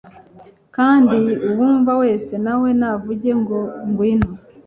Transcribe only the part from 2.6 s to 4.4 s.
we navuge ngo: "ngwino!